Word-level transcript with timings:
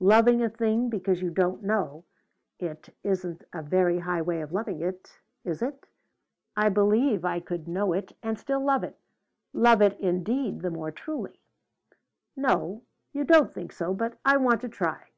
Loving 0.00 0.42
a 0.42 0.50
thing 0.50 0.88
because 0.90 1.22
you 1.22 1.30
don't 1.30 1.62
know 1.62 2.04
it 2.58 2.92
isn't 3.04 3.44
a 3.52 3.62
very 3.62 4.00
high 4.00 4.20
way 4.20 4.40
of 4.40 4.50
loving 4.52 4.80
it, 4.80 5.20
is 5.44 5.62
it? 5.62 5.86
I 6.56 6.68
believe 6.70 7.24
I 7.24 7.38
could 7.38 7.68
know 7.68 7.92
it 7.92 8.10
and 8.20 8.36
still 8.36 8.58
love 8.60 8.82
it 8.82 8.98
love 9.52 9.80
it, 9.80 9.96
indeed, 10.00 10.62
the 10.62 10.72
more 10.72 10.90
truly. 10.90 11.38
No, 12.34 12.82
you 13.12 13.22
don't 13.22 13.54
think 13.54 13.70
so; 13.70 13.94
but 13.94 14.18
I 14.24 14.38
want 14.38 14.60
to 14.62 14.68
try." 14.68 15.10